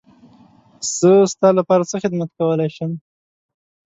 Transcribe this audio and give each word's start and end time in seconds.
زه 0.97 1.11
ستا 1.33 1.49
لپاره 1.59 1.83
څه 1.91 1.95
خدمت 2.03 2.29
کولی 2.39 2.69
شم. 2.75 2.91